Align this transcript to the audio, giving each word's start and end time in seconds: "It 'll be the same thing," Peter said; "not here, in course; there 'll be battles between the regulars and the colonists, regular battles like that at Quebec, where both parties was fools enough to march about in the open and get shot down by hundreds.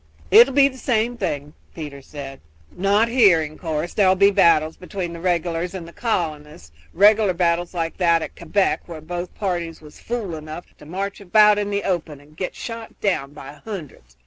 "It 0.31 0.47
'll 0.47 0.51
be 0.53 0.67
the 0.67 0.79
same 0.79 1.15
thing," 1.15 1.53
Peter 1.75 2.01
said; 2.01 2.39
"not 2.75 3.07
here, 3.07 3.43
in 3.43 3.55
course; 3.59 3.93
there 3.93 4.09
'll 4.09 4.15
be 4.15 4.31
battles 4.31 4.75
between 4.75 5.13
the 5.13 5.19
regulars 5.19 5.75
and 5.75 5.87
the 5.87 5.93
colonists, 5.93 6.71
regular 6.91 7.33
battles 7.33 7.75
like 7.75 7.97
that 7.97 8.23
at 8.23 8.35
Quebec, 8.35 8.81
where 8.87 8.99
both 8.99 9.35
parties 9.35 9.79
was 9.79 9.99
fools 9.99 10.33
enough 10.33 10.75
to 10.79 10.87
march 10.87 11.21
about 11.21 11.59
in 11.59 11.69
the 11.69 11.83
open 11.83 12.19
and 12.19 12.35
get 12.35 12.55
shot 12.55 12.99
down 12.99 13.33
by 13.33 13.61
hundreds. 13.63 14.17